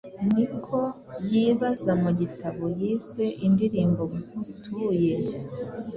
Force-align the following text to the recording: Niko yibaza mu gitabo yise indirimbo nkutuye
Niko 0.33 0.77
yibaza 1.29 1.91
mu 2.03 2.11
gitabo 2.19 2.63
yise 2.79 3.25
indirimbo 3.47 4.01
nkutuye 4.11 5.15